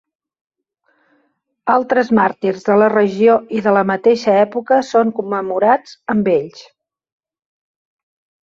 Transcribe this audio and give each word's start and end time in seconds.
Altres 1.73 2.09
màrtirs 2.21 2.65
de 2.71 2.77
la 2.83 2.87
regió 2.95 3.35
i 3.59 3.63
de 3.67 3.75
la 3.77 3.85
mateixa 3.91 4.35
època 4.47 4.81
són 4.91 5.15
commemorats 5.21 5.97
amb 6.15 6.33
ells. 6.41 6.65